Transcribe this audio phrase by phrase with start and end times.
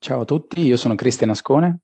[0.00, 1.80] Ciao a tutti, io sono Cristian Ascone.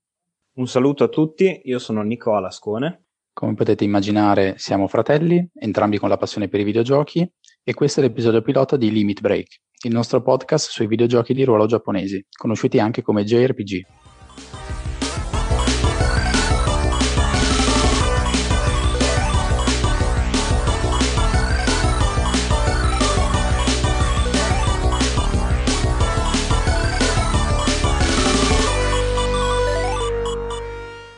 [0.54, 3.06] Un saluto a tutti, io sono Nicola Ascone.
[3.32, 7.28] Come potete immaginare siamo fratelli, entrambi con la passione per i videogiochi
[7.64, 11.66] e questo è l'episodio pilota di Limit Break, il nostro podcast sui videogiochi di ruolo
[11.66, 14.03] giapponesi, conosciuti anche come JRPG.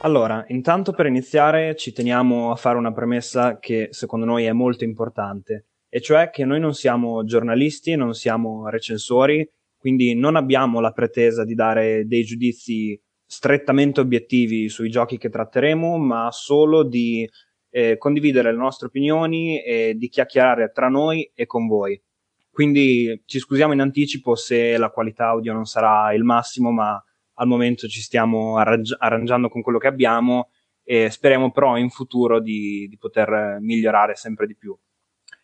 [0.07, 4.85] Allora, intanto per iniziare ci teniamo a fare una premessa che secondo noi è molto
[4.85, 9.45] importante, e cioè che noi non siamo giornalisti, non siamo recensori,
[9.77, 15.99] quindi non abbiamo la pretesa di dare dei giudizi strettamente obiettivi sui giochi che tratteremo,
[15.99, 17.29] ma solo di
[17.71, 22.01] eh, condividere le nostre opinioni e di chiacchierare tra noi e con voi.
[22.49, 27.03] Quindi ci scusiamo in anticipo se la qualità audio non sarà il massimo, ma
[27.37, 30.51] al momento ci stiamo arrangi- arrangiando con quello che abbiamo
[30.83, 34.77] e speriamo però in futuro di, di poter migliorare sempre di più.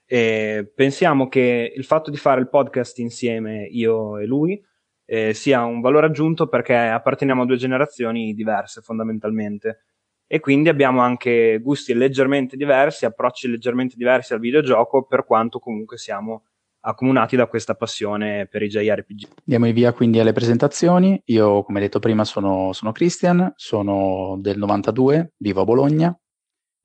[0.06, 4.62] E pensiamo che il fatto di fare il podcast insieme, io e lui,
[5.04, 9.84] eh, sia un valore aggiunto perché apparteniamo a due generazioni diverse fondamentalmente
[10.26, 15.98] e quindi abbiamo anche gusti leggermente diversi, approcci leggermente diversi al videogioco per quanto comunque
[15.98, 16.44] siamo
[16.84, 19.28] accomunati da questa passione per i JRPG.
[19.46, 21.20] Andiamo via quindi alle presentazioni.
[21.26, 26.16] Io, come detto prima, sono, sono Christian, sono del 92, vivo a Bologna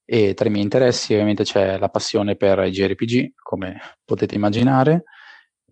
[0.10, 5.04] e tra i miei interessi ovviamente c'è la passione per i JRPG, come potete immaginare.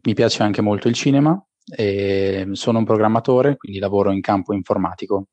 [0.03, 5.27] Mi piace anche molto il cinema e sono un programmatore, quindi lavoro in campo informatico.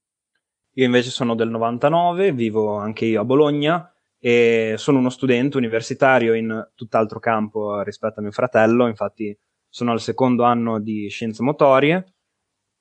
[0.75, 3.92] Io invece sono del 99, vivo anche io a Bologna
[4.25, 9.37] e sono uno studente universitario in tutt'altro campo rispetto a mio fratello, infatti
[9.69, 12.15] sono al secondo anno di scienze motorie,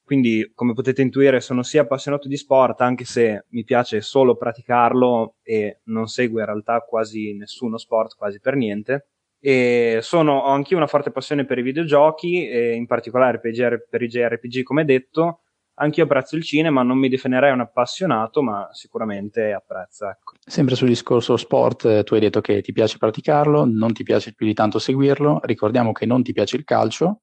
[0.03, 5.37] quindi come potete intuire sono sia appassionato di sport, anche se mi piace solo praticarlo
[5.41, 9.07] e non seguo in realtà quasi nessuno sport, quasi per niente.
[9.39, 14.07] E sono, ho anch'io una forte passione per i videogiochi, e in particolare per i,
[14.07, 15.39] JRPG, come detto,
[15.81, 20.07] Anch'io apprezzo il cinema, non mi definirei un appassionato, ma sicuramente apprezzo.
[20.07, 20.33] Ecco.
[20.45, 24.33] Sempre sul discorso sport, eh, tu hai detto che ti piace praticarlo, non ti piace
[24.33, 27.21] più di tanto seguirlo, ricordiamo che non ti piace il calcio,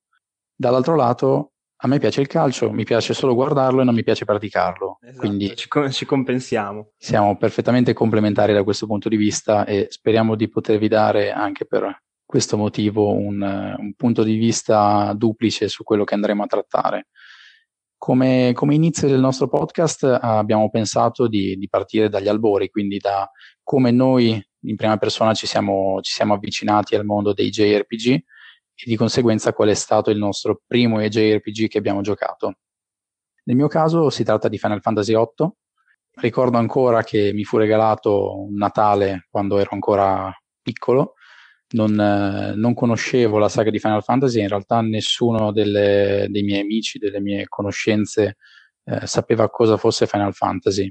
[0.57, 4.25] dall'altro lato a me piace il calcio, mi piace solo guardarlo e non mi piace
[4.25, 4.99] praticarlo.
[5.01, 6.91] Esatto, Quindi ci, ci, compensiamo.
[6.97, 12.03] Siamo perfettamente complementari da questo punto di vista e speriamo di potervi dare anche per
[12.25, 13.41] questo motivo un,
[13.79, 17.07] un punto di vista duplice su quello che andremo a trattare.
[17.99, 23.29] Come, come, inizio del nostro podcast abbiamo pensato di, di, partire dagli albori, quindi da
[23.63, 28.23] come noi in prima persona ci siamo, ci siamo, avvicinati al mondo dei JRPG e
[28.85, 32.55] di conseguenza qual è stato il nostro primo JRPG che abbiamo giocato.
[33.45, 35.51] Nel mio caso si tratta di Final Fantasy VIII.
[36.21, 40.33] Ricordo ancora che mi fu regalato un Natale quando ero ancora
[40.63, 41.15] piccolo
[41.71, 46.61] non, eh, non, conoscevo la saga di Final Fantasy, in realtà nessuno delle, dei miei
[46.63, 48.37] amici, delle mie conoscenze
[48.85, 50.91] eh, sapeva cosa fosse Final Fantasy.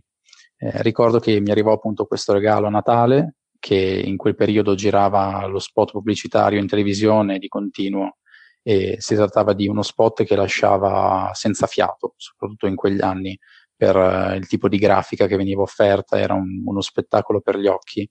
[0.58, 5.46] Eh, ricordo che mi arrivò appunto questo regalo a Natale, che in quel periodo girava
[5.48, 8.18] lo spot pubblicitario in televisione di continuo
[8.62, 13.38] e si trattava di uno spot che lasciava senza fiato, soprattutto in quegli anni,
[13.76, 17.68] per uh, il tipo di grafica che veniva offerta, era un, uno spettacolo per gli
[17.68, 18.08] occhi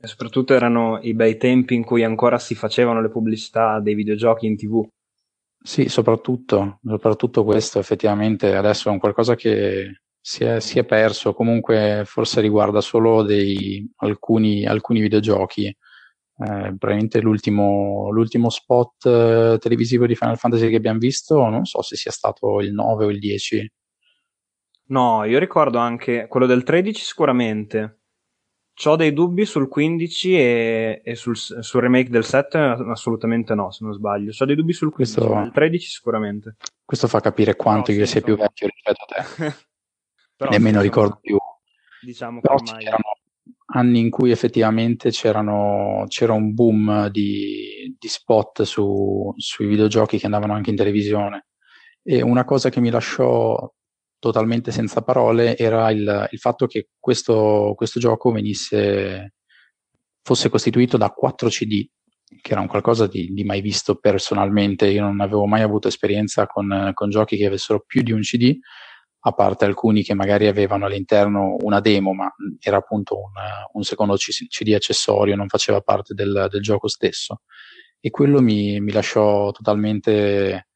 [0.00, 4.46] e soprattutto erano i bei tempi in cui ancora si facevano le pubblicità dei videogiochi
[4.46, 4.86] in tv.
[5.62, 11.34] Sì, soprattutto, soprattutto questo effettivamente adesso è un qualcosa che si è, si è perso,
[11.34, 15.66] comunque forse riguarda solo dei, alcuni, alcuni videogiochi.
[15.66, 15.76] Eh,
[16.36, 21.96] probabilmente l'ultimo, l'ultimo spot eh, televisivo di Final Fantasy che abbiamo visto, non so se
[21.96, 23.72] sia stato il 9 o il 10.
[24.86, 28.03] No, io ricordo anche quello del 13 sicuramente,
[28.82, 33.84] ho dei dubbi sul 15 e, e sul, sul, remake del 7 assolutamente no, se
[33.84, 34.32] non sbaglio.
[34.36, 36.56] Ho dei dubbi sul 15, questo, il 13 sicuramente.
[36.84, 39.54] Questo fa capire quanto Però, io sia più vecchio rispetto a te.
[40.36, 41.36] Però, Nemmeno sì, ricordo più.
[42.00, 42.84] Diciamo Però che ormai...
[42.84, 43.12] c'erano
[43.74, 50.54] anni in cui effettivamente c'era un boom di, di spot su, sui videogiochi che andavano
[50.54, 51.46] anche in televisione.
[52.02, 53.72] E una cosa che mi lasciò
[54.24, 59.34] totalmente senza parole era il, il fatto che questo, questo, gioco venisse,
[60.22, 61.86] fosse costituito da 4 CD,
[62.40, 64.86] che era un qualcosa di, di, mai visto personalmente.
[64.86, 68.56] Io non avevo mai avuto esperienza con, con giochi che avessero più di un CD,
[69.26, 73.32] a parte alcuni che magari avevano all'interno una demo, ma era appunto un,
[73.72, 77.42] un secondo CD accessorio, non faceva parte del, del gioco stesso.
[78.00, 80.68] E quello mi, mi lasciò totalmente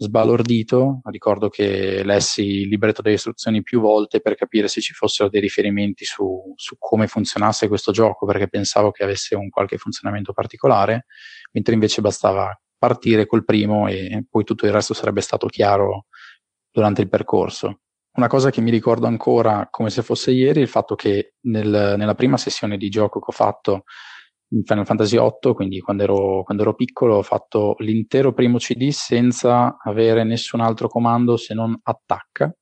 [0.00, 5.28] sbalordito, ricordo che lessi il libretto delle istruzioni più volte per capire se ci fossero
[5.28, 10.32] dei riferimenti su, su come funzionasse questo gioco, perché pensavo che avesse un qualche funzionamento
[10.32, 11.06] particolare,
[11.52, 16.06] mentre invece bastava partire col primo e poi tutto il resto sarebbe stato chiaro
[16.70, 17.80] durante il percorso.
[18.12, 21.94] Una cosa che mi ricordo ancora come se fosse ieri è il fatto che nel,
[21.96, 23.84] nella prima sessione di gioco che ho fatto
[24.50, 28.88] in Final Fantasy VIII, quindi quando ero, quando ero, piccolo, ho fatto l'intero primo CD
[28.90, 32.54] senza avere nessun altro comando se non attacca,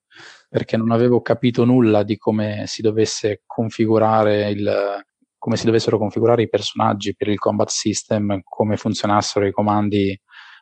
[0.49, 5.05] perché non avevo capito nulla di come si dovesse configurare il,
[5.39, 10.19] come si dovessero configurare i personaggi per il combat system, come funzionassero i comandi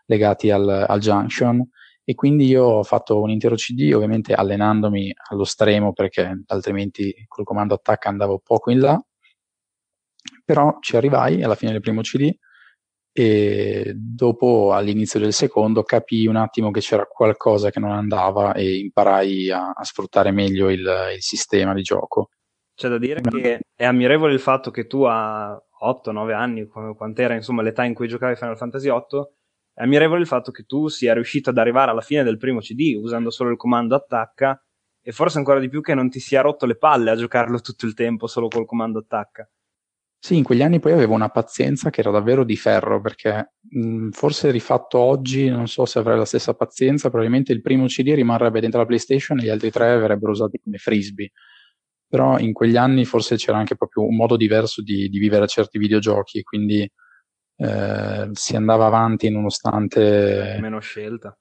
[0.07, 1.67] legati al, al junction.
[2.07, 7.45] E quindi io ho fatto un intero CD, ovviamente allenandomi allo stremo perché altrimenti col
[7.45, 9.03] comando attacca andavo poco in là
[10.45, 12.31] però ci arrivai alla fine del primo CD
[13.17, 18.79] e dopo all'inizio del secondo capii un attimo che c'era qualcosa che non andava e
[18.79, 20.81] imparai a, a sfruttare meglio il,
[21.15, 22.31] il, sistema di gioco.
[22.75, 27.63] C'è da dire che è ammirevole il fatto che tu a 8-9 anni, quant'era insomma
[27.63, 29.25] l'età in cui giocavi Final Fantasy VIII,
[29.75, 32.99] è ammirevole il fatto che tu sia riuscito ad arrivare alla fine del primo CD
[33.01, 34.61] usando solo il comando attacca
[35.01, 37.87] e forse ancora di più che non ti sia rotto le palle a giocarlo tutto
[37.87, 39.49] il tempo solo col comando attacca.
[40.25, 44.09] Sì, in quegli anni poi avevo una pazienza che era davvero di ferro, perché mh,
[44.09, 48.59] forse rifatto oggi, non so se avrei la stessa pazienza, probabilmente il primo CD rimarrebbe
[48.59, 51.33] dentro la PlayStation e gli altri tre verrebbero usati come frisbee.
[52.09, 55.77] Però in quegli anni forse c'era anche proprio un modo diverso di, di vivere certi
[55.77, 56.91] videogiochi, quindi
[57.57, 60.57] eh, si andava avanti nonostante...
[60.59, 61.37] Meno scelta.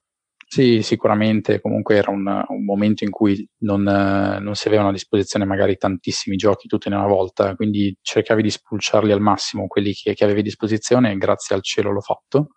[0.53, 5.45] Sì, sicuramente comunque era un, un momento in cui non, non, si avevano a disposizione
[5.45, 10.13] magari tantissimi giochi tutti in una volta, quindi cercavi di spulciarli al massimo quelli che,
[10.13, 12.49] che avevi a disposizione e grazie al cielo l'ho fatto.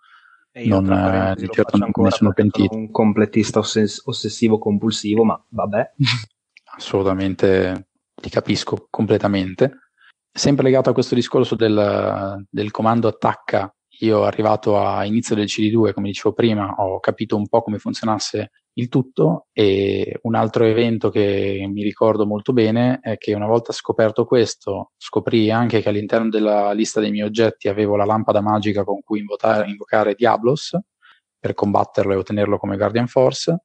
[0.52, 2.68] E io non eh, di certo non me sono pentito.
[2.68, 5.92] Sono un completista ossess- ossessivo compulsivo, ma vabbè.
[6.76, 9.88] Assolutamente, ti capisco completamente.
[10.30, 15.92] Sempre legato a questo discorso del, del comando attacca io arrivato a inizio del CD2,
[15.92, 21.08] come dicevo prima, ho capito un po' come funzionasse il tutto e un altro evento
[21.08, 26.28] che mi ricordo molto bene è che una volta scoperto questo, scoprì anche che all'interno
[26.28, 30.78] della lista dei miei oggetti avevo la lampada magica con cui invocare, invocare Diablos
[31.38, 33.64] per combatterlo e ottenerlo come Guardian Force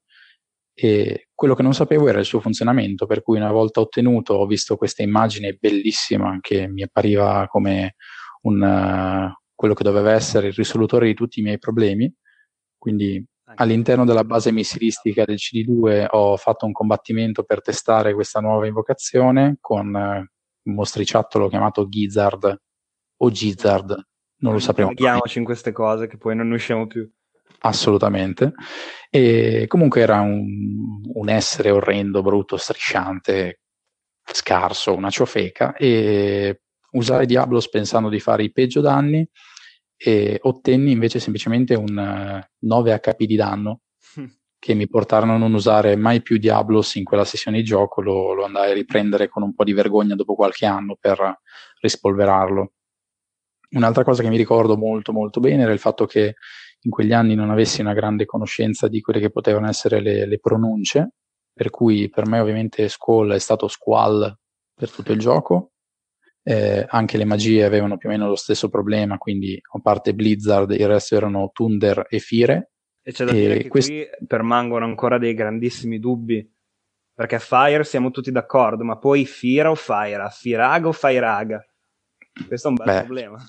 [0.73, 4.45] e quello che non sapevo era il suo funzionamento, per cui una volta ottenuto ho
[4.45, 7.95] visto questa immagine bellissima che mi appariva come
[8.43, 12.11] un, quello che doveva essere il risolutore di tutti i miei problemi.
[12.79, 13.23] Quindi
[13.57, 19.57] all'interno della base missilistica del CD2 ho fatto un combattimento per testare questa nuova invocazione
[19.61, 20.31] con eh,
[20.63, 22.59] un mostriciattolo chiamato Gizzard
[23.17, 23.95] o Gizzard,
[24.37, 24.95] non lo sapremo.
[24.95, 27.07] Paghiamoci in queste cose che poi non ne usciamo più.
[27.59, 28.53] Assolutamente.
[29.11, 33.59] E comunque era un, un essere orrendo, brutto, strisciante,
[34.23, 36.61] scarso, una ciofeca e
[36.93, 39.29] usare Diablos pensando di fare i peggio danni
[40.03, 43.81] e ottenni invece semplicemente un uh, eh, 9 HP di danno
[44.57, 48.33] che mi portarono a non usare mai più Diablos in quella sessione di gioco, lo,
[48.33, 51.39] lo, andai a riprendere con un po' di vergogna dopo qualche anno per
[51.81, 52.71] rispolverarlo.
[53.71, 56.35] Un'altra cosa che mi ricordo molto molto bene era il fatto che
[56.81, 60.39] in quegli anni non avessi una grande conoscenza di quelle che potevano essere le, le
[60.39, 61.11] pronunce,
[61.53, 64.35] per cui per me ovviamente Squall è stato Squall
[64.73, 65.70] per tutto il gioco,
[66.43, 70.71] eh, anche le magie avevano più o meno lo stesso problema, quindi a parte Blizzard,
[70.71, 72.71] il resto erano Thunder e Fire.
[73.03, 73.89] E c'è da e dire che quest...
[73.89, 76.47] qui permangono ancora dei grandissimi dubbi,
[77.13, 81.65] perché Fire siamo tutti d'accordo, ma poi Fira o Fire, Firaga o Fairaga?
[82.47, 83.43] Questo è un bel Beh, problema.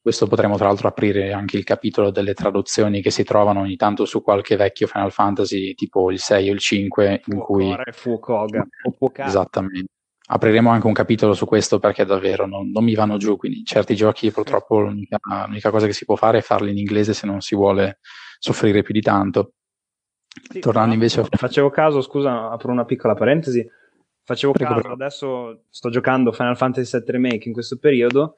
[0.00, 4.06] Questo potremmo tra l'altro aprire anche il capitolo delle traduzioni che si trovano ogni tanto
[4.06, 7.76] su qualche vecchio Final Fantasy, tipo il 6 o il 5, in cui...
[7.90, 9.28] Fuocoga o Fuocaga.
[9.28, 9.96] Esattamente
[10.30, 13.94] apriremo anche un capitolo su questo perché davvero non, non mi vanno giù, quindi certi
[13.94, 17.40] giochi purtroppo l'unica, l'unica, cosa che si può fare è farli in inglese se non
[17.40, 17.98] si vuole
[18.38, 19.54] soffrire più di tanto.
[20.50, 21.28] Sì, Tornando invece a...
[21.30, 23.66] Facevo caso, scusa, apro una piccola parentesi,
[24.22, 24.94] facevo prego, caso, prego.
[24.94, 28.34] adesso sto giocando Final Fantasy VII Remake in questo periodo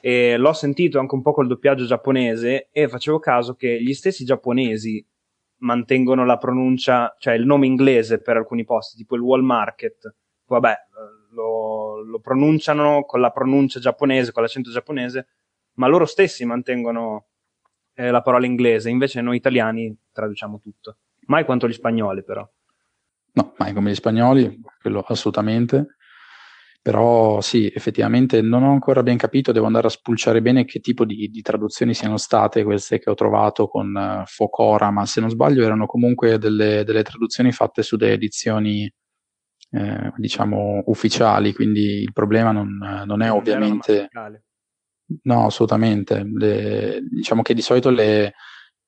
[0.00, 4.24] e l'ho sentito anche un po' col doppiaggio giapponese e facevo caso che gli stessi
[4.24, 5.04] giapponesi
[5.58, 10.14] mantengono la pronuncia, cioè il nome inglese per alcuni posti, tipo il Wall Market.
[10.46, 10.74] Vabbè,
[11.32, 15.26] lo, lo pronunciano con la pronuncia giapponese, con l'accento giapponese,
[15.74, 17.26] ma loro stessi mantengono
[17.94, 20.98] eh, la parola inglese, invece noi italiani traduciamo tutto.
[21.26, 22.48] Mai quanto gli spagnoli, però.
[23.34, 25.96] No, mai come gli spagnoli, quello assolutamente.
[26.82, 31.04] Però sì, effettivamente non ho ancora ben capito, devo andare a spulciare bene che tipo
[31.04, 35.30] di, di traduzioni siano state queste che ho trovato con uh, Focora, ma se non
[35.30, 38.92] sbaglio erano comunque delle, delle traduzioni fatte su delle edizioni
[39.72, 42.76] eh, diciamo ufficiali, quindi il problema non,
[43.06, 44.08] non è non ovviamente...
[45.24, 46.22] No, assolutamente.
[46.24, 48.32] Le, diciamo che di solito le,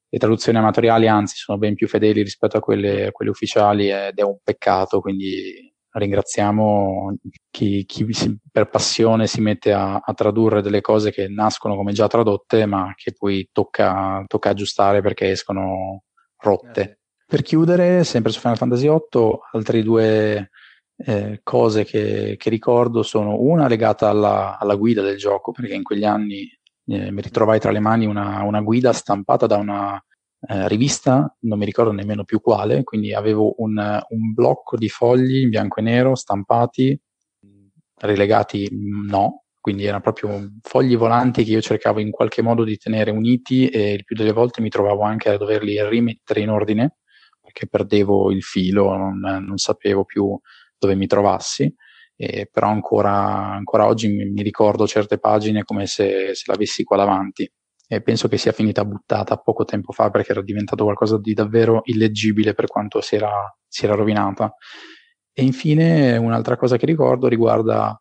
[0.09, 4.19] le, traduzioni amatoriali anzi sono ben più fedeli rispetto a quelle, a quelle ufficiali ed
[4.19, 7.17] è un peccato, quindi ringraziamo
[7.50, 8.07] chi, chi
[8.50, 12.95] per passione si mette a, a, tradurre delle cose che nascono come già tradotte, ma
[12.97, 16.05] che poi tocca, tocca aggiustare perché escono
[16.38, 16.81] rotte.
[16.81, 20.50] Eh per chiudere, sempre su Final Fantasy VIII, altri due
[20.96, 25.82] eh, cose che, che, ricordo sono una legata alla, alla, guida del gioco, perché in
[25.82, 26.48] quegli anni
[26.86, 30.02] eh, mi ritrovai tra le mani una, una guida stampata da una
[30.46, 33.76] eh, rivista, non mi ricordo nemmeno più quale, quindi avevo un,
[34.08, 36.98] un, blocco di fogli in bianco e nero stampati,
[37.96, 43.10] relegati no, quindi erano proprio fogli volanti che io cercavo in qualche modo di tenere
[43.10, 46.96] uniti e il più delle volte mi trovavo anche a doverli rimettere in ordine
[47.40, 50.38] perché perdevo il filo, non, non sapevo più
[50.85, 51.73] dove mi trovassi.
[52.17, 56.97] Eh, però ancora, ancora oggi mi, mi, ricordo certe pagine come se, se l'avessi qua
[56.97, 57.50] davanti
[57.87, 61.83] e penso che sia finita buttata poco tempo fa perché era diventato qualcosa di davvero
[61.85, 63.31] illeggibile per quanto si era,
[63.67, 64.55] si era rovinata.
[65.33, 67.99] E infine un'altra cosa che ricordo riguarda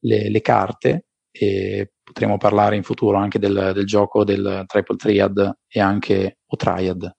[0.00, 5.58] le, le carte e potremo parlare in futuro anche del, del gioco del Triple Triad
[5.66, 7.10] e anche o Triad.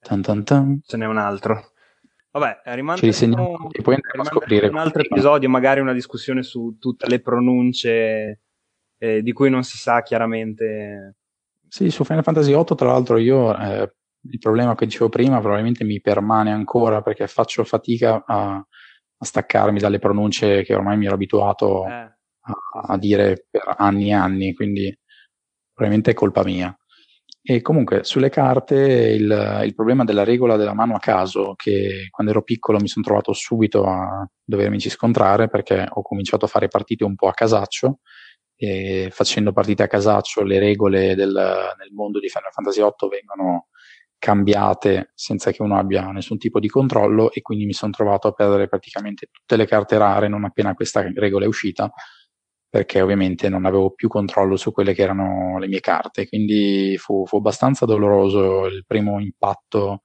[0.00, 0.80] Tan tan tan.
[0.84, 1.72] Ce n'è un altro.
[2.38, 8.40] Vabbè, rimane e a scoprire un altro episodio, magari una discussione su tutte le pronunce
[8.98, 11.16] eh, di cui non si sa chiaramente.
[11.66, 15.84] Sì, su Final Fantasy VIII, tra l'altro, io eh, il problema che dicevo prima probabilmente
[15.84, 21.14] mi permane ancora perché faccio fatica a, a staccarmi dalle pronunce che ormai mi ero
[21.14, 22.16] abituato eh, a,
[22.88, 24.94] a, dire per anni e anni, quindi
[25.72, 26.76] probabilmente è colpa mia.
[27.48, 32.32] E comunque sulle carte il, il, problema della regola della mano a caso, che quando
[32.32, 37.04] ero piccolo mi sono trovato subito a dovermi scontrare perché ho cominciato a fare partite
[37.04, 38.00] un po' a casaccio
[38.56, 43.68] e facendo partite a casaccio le regole del, nel mondo di Final Fantasy VIII vengono
[44.18, 48.32] cambiate senza che uno abbia nessun tipo di controllo e quindi mi sono trovato a
[48.32, 51.92] perdere praticamente tutte le carte rare non appena questa regola è uscita
[52.76, 57.24] perché ovviamente non avevo più controllo su quelle che erano le mie carte quindi fu,
[57.26, 60.02] fu abbastanza doloroso il primo impatto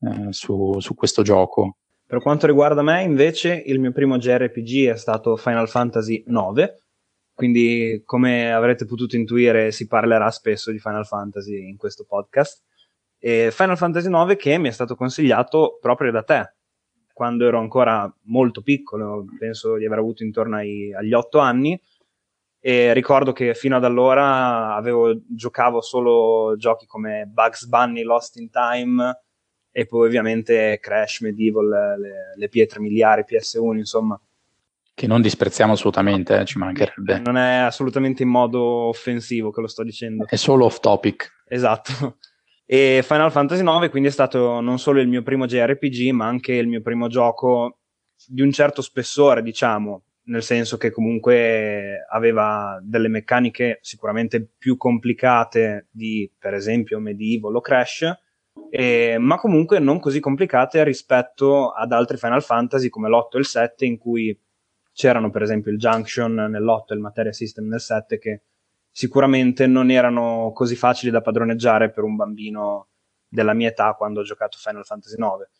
[0.00, 4.96] eh, su, su questo gioco per quanto riguarda me invece il mio primo JRPG è
[4.96, 6.86] stato Final Fantasy IX
[7.38, 12.64] quindi, come avrete potuto intuire, si parlerà spesso di Final Fantasy in questo podcast.
[13.16, 16.54] E Final Fantasy IX che mi è stato consigliato proprio da te,
[17.12, 21.80] quando ero ancora molto piccolo, penso di aver avuto intorno ai, agli otto anni.
[22.68, 28.50] E ricordo che fino ad allora avevo, giocavo solo giochi come Bugs Bunny, Lost in
[28.50, 29.22] Time
[29.70, 34.20] e poi ovviamente Crash, Medieval, le, le pietre miliari, PS1, insomma
[34.92, 37.20] che non disprezziamo assolutamente, eh, ci mancherebbe.
[37.20, 40.26] Non è assolutamente in modo offensivo che lo sto dicendo.
[40.26, 41.44] È solo off topic.
[41.48, 42.18] Esatto.
[42.70, 46.52] E Final Fantasy IX quindi è stato non solo il mio primo JRPG, ma anche
[46.52, 47.78] il mio primo gioco
[48.26, 55.88] di un certo spessore, diciamo, nel senso che comunque aveva delle meccaniche sicuramente più complicate
[55.90, 58.10] di, per esempio, Medieval o Crash,
[58.70, 63.46] eh, ma comunque non così complicate rispetto ad altri Final Fantasy come l'8 e il
[63.46, 64.38] 7, in cui
[64.92, 68.42] c'erano per esempio il Junction nell'8 e il Materia System nel 7, che
[68.90, 72.88] sicuramente non erano così facili da padroneggiare per un bambino
[73.26, 75.50] della mia età quando ho giocato Final Fantasy 9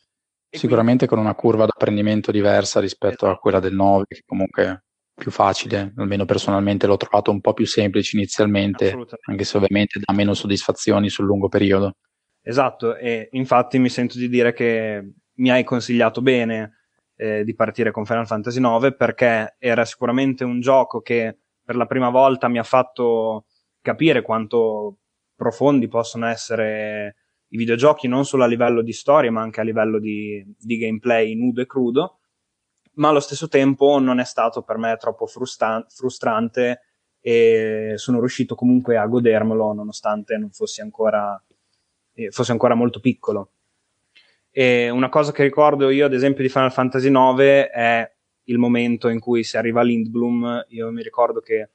[0.51, 4.79] Sicuramente con una curva d'apprendimento diversa rispetto a quella del 9, che comunque è
[5.15, 10.15] più facile, almeno personalmente l'ho trovato un po' più semplice inizialmente, anche se ovviamente dà
[10.15, 11.97] meno soddisfazioni sul lungo periodo.
[12.41, 16.79] Esatto, e infatti mi sento di dire che mi hai consigliato bene
[17.17, 21.87] eh, di partire con Final Fantasy IX perché era sicuramente un gioco che per la
[21.87, 23.47] prima volta mi ha fatto
[23.83, 24.99] capire quanto
[25.35, 27.17] profondi possono essere
[27.49, 31.35] i videogiochi non solo a livello di storia ma anche a livello di, di gameplay
[31.35, 32.19] nudo e crudo
[32.99, 36.83] ma allo stesso tempo non è stato per me troppo frustra- frustrante
[37.21, 41.43] e sono riuscito comunque a godermelo nonostante non fossi ancora,
[42.15, 43.53] eh, fossi ancora molto piccolo.
[44.51, 48.11] E una cosa che ricordo io, ad esempio, di Final Fantasy IX è
[48.45, 50.65] il momento in cui si arriva a Lindblum.
[50.69, 51.71] Io mi ricordo che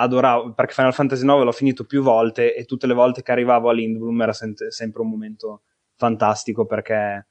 [0.00, 3.68] adoravo, perché Final Fantasy IX l'ho finito più volte e tutte le volte che arrivavo
[3.68, 5.62] a Lindblum era se- sempre un momento
[5.96, 7.26] fantastico perché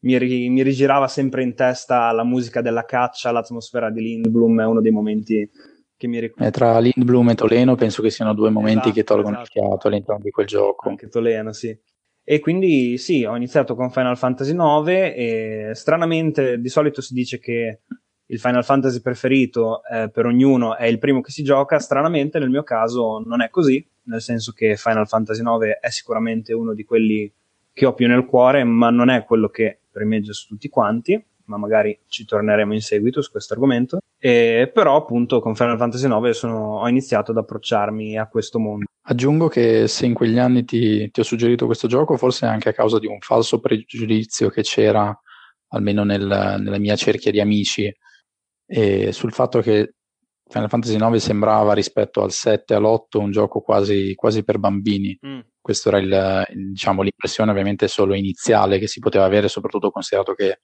[0.00, 4.64] mi, ri- mi, rigirava sempre in testa la musica della caccia, l'atmosfera di Lindblom, è
[4.64, 5.50] uno dei momenti
[5.96, 6.44] che mi ricordo.
[6.44, 9.58] Eh, tra Lindblom e Toleno penso che siano due momenti esatto, che tolgono esatto.
[9.58, 10.88] il fiato all'interno di quel gioco.
[10.88, 11.76] Anche Toleno, sì.
[12.24, 17.38] E quindi sì, ho iniziato con Final Fantasy IX e stranamente di solito si dice
[17.38, 17.80] che
[18.30, 22.50] il Final Fantasy preferito eh, per ognuno è il primo che si gioca, stranamente nel
[22.50, 26.84] mio caso non è così, nel senso che Final Fantasy IX è sicuramente uno di
[26.84, 27.30] quelli
[27.72, 31.56] che ho più nel cuore, ma non è quello che primeggia su tutti quanti, ma
[31.56, 34.00] magari ci torneremo in seguito su questo argomento.
[34.18, 38.86] E, però appunto con Final Fantasy IX sono, ho iniziato ad approcciarmi a questo mondo.
[39.02, 42.74] Aggiungo che se in quegli anni ti, ti ho suggerito questo gioco, forse anche a
[42.74, 45.18] causa di un falso pregiudizio che c'era,
[45.68, 47.90] almeno nel, nella mia cerchia di amici,
[48.70, 49.94] e sul fatto che
[50.48, 55.18] Final Fantasy IX sembrava rispetto al 7 e all'8 un gioco quasi, quasi per bambini.
[55.26, 55.40] Mm.
[55.60, 60.34] Questa era il, il, diciamo, l'impressione ovviamente solo iniziale che si poteva avere, soprattutto considerato
[60.34, 60.60] che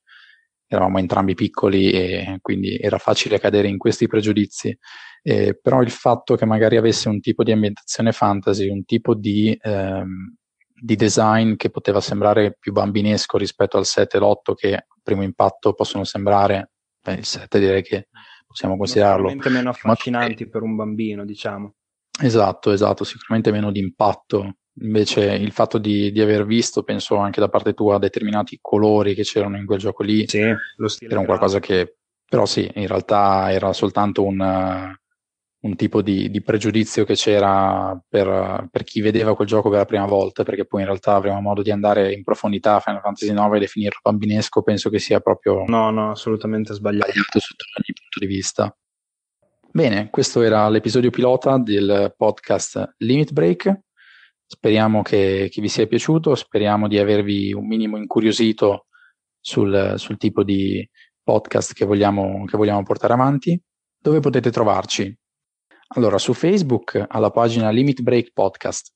[0.66, 4.76] eravamo entrambi piccoli e quindi era facile cadere in questi pregiudizi.
[5.22, 9.56] Eh, però il fatto che magari avesse un tipo di ambientazione fantasy, un tipo di,
[9.60, 10.36] ehm,
[10.74, 15.22] di design che poteva sembrare più bambinesco rispetto al 7 e l'8 che a primo
[15.22, 16.73] impatto possono sembrare
[17.04, 18.08] beh, il 7 direi che
[18.46, 19.28] possiamo considerarlo.
[19.28, 21.74] Sicuramente meno affascinanti per un bambino, diciamo.
[22.20, 24.56] Esatto, esatto, sicuramente meno di impatto.
[24.80, 29.22] Invece il fatto di, di, aver visto, penso anche da parte tua, determinati colori che
[29.22, 30.42] c'erano in quel gioco lì, sì,
[30.76, 34.40] lo stile era un qualcosa che, però sì, in realtà era soltanto un,
[35.64, 39.84] un tipo di, di, pregiudizio che c'era per, per, chi vedeva quel gioco per la
[39.86, 43.32] prima volta, perché poi in realtà avremo modo di andare in profondità a Final Fantasy
[43.32, 47.10] IX e definirlo bambinesco, penso che sia proprio no, no, assolutamente sbagliato.
[47.10, 48.76] sbagliato sotto ogni punto di vista.
[49.70, 53.80] Bene, questo era l'episodio pilota del podcast Limit Break.
[54.46, 58.86] Speriamo che, che vi sia piaciuto, speriamo di avervi un minimo incuriosito
[59.40, 60.86] sul, sul tipo di
[61.22, 63.58] podcast che vogliamo, che vogliamo portare avanti.
[63.98, 65.16] Dove potete trovarci?
[65.96, 68.92] Allora, su Facebook alla pagina Limit Break Podcast,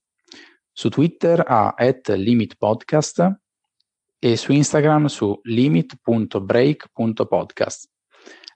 [0.73, 3.41] su Twitter a at Limit Podcast
[4.19, 7.89] e su Instagram su limit.break.podcast.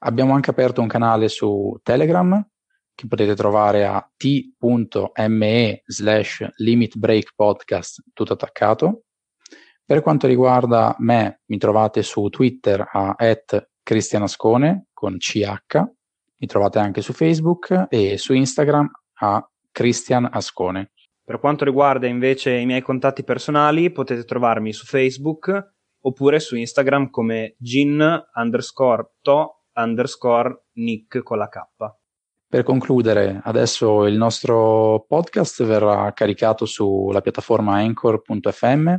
[0.00, 2.44] Abbiamo anche aperto un canale su Telegram
[2.96, 9.04] che potete trovare a t.me slash limitbreakpodcast tutto attaccato.
[9.84, 16.00] Per quanto riguarda me, mi trovate su Twitter a at cristianascone con CH
[16.42, 20.90] mi trovate anche su Facebook e su Instagram a Christian Ascone.
[21.24, 27.10] Per quanto riguarda invece i miei contatti personali, potete trovarmi su Facebook oppure su Instagram
[27.10, 31.60] come gin underscore to underscore nick con la K.
[32.48, 38.94] Per concludere, adesso il nostro podcast verrà caricato sulla piattaforma anchor.fm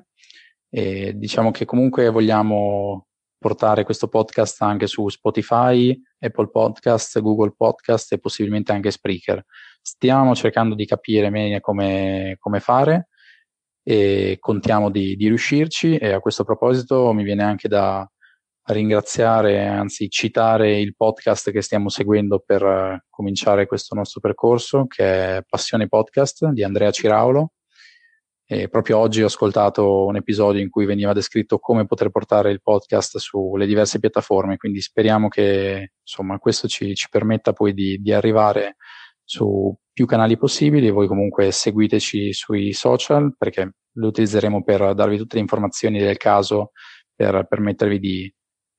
[0.69, 3.07] e diciamo che comunque vogliamo
[3.43, 9.43] portare questo podcast anche su Spotify, Apple Podcast, Google Podcast e possibilmente anche Spreaker.
[9.81, 13.09] Stiamo cercando di capire meglio come, come fare
[13.83, 18.09] e contiamo di, di, riuscirci e a questo proposito mi viene anche da
[18.67, 25.35] ringraziare, anzi citare il podcast che stiamo seguendo per uh, cominciare questo nostro percorso che
[25.37, 27.51] è Passione Podcast di Andrea Ciraulo
[28.45, 32.61] e proprio oggi ho ascoltato un episodio in cui veniva descritto come poter portare il
[32.61, 38.11] podcast sulle diverse piattaforme, quindi speriamo che insomma, questo ci, ci permetta poi di, di,
[38.11, 38.75] arrivare
[39.23, 40.89] su più canali possibili.
[40.89, 46.71] Voi comunque seguiteci sui social perché lo utilizzeremo per darvi tutte le informazioni del caso,
[47.15, 48.23] per permettervi di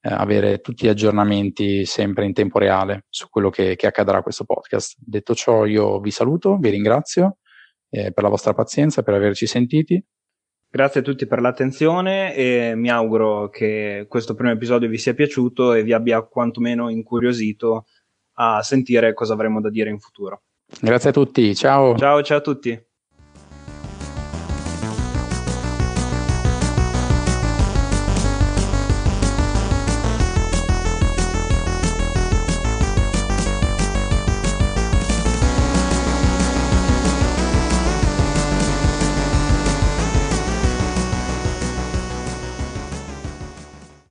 [0.02, 4.22] eh, avere tutti gli aggiornamenti sempre in tempo reale su quello che, che accadrà a
[4.22, 4.96] questo podcast.
[4.98, 7.38] Detto ciò, io vi saluto, vi ringrazio
[7.94, 10.04] eh, per la vostra pazienza, per averci sentiti.
[10.68, 15.72] Grazie a tutti per l'attenzione e mi auguro che questo primo episodio vi sia piaciuto
[15.72, 17.86] e vi abbia quantomeno incuriosito
[18.38, 20.42] a sentire cosa avremo da dire in futuro.
[20.80, 21.96] Grazie a tutti, ciao.
[21.96, 22.86] Ciao, ciao a tutti.